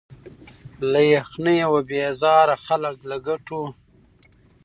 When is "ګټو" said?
3.27-3.61